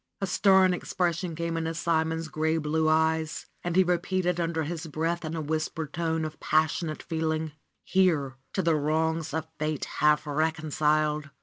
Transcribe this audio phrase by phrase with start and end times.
[0.19, 5.23] A stern expression came into Simon's gray blue eyes, and he repeated under his breath
[5.23, 7.51] in a whispered tone of passionate feeling:
[7.87, 11.29] ^'Here to the wrongs of fate half reconciled.